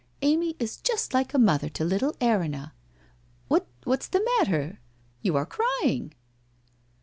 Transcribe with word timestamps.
Amy 0.23 0.55
is 0.57 0.77
just 0.77 1.13
like 1.13 1.31
a 1.31 1.37
mother 1.37 1.69
to 1.69 1.85
little 1.85 2.15
Erinna 2.19 2.73
What's 3.83 4.07
the 4.07 4.23
matter? 4.39 4.79
You 5.21 5.35
are 5.37 5.45
crying 5.45 6.15